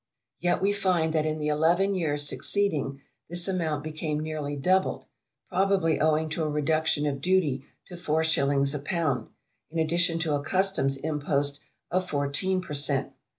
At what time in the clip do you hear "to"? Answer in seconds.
6.29-6.41, 7.85-7.95, 10.21-10.33